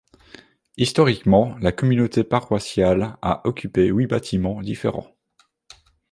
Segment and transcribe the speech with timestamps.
[0.77, 5.15] Historiquement, la communauté paroissiale a occupé huit bâtiments différents.